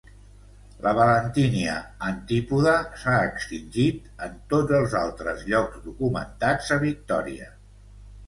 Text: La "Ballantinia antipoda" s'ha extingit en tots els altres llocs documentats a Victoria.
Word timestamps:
La 0.85 0.91
"Ballantinia 0.99 1.73
antipoda" 2.11 2.71
s'ha 3.01 3.19
extingit 3.25 4.09
en 4.27 4.39
tots 4.53 4.75
els 4.79 4.95
altres 5.03 5.43
llocs 5.53 5.79
documentats 5.91 6.73
a 6.77 6.81
Victoria. 6.89 7.51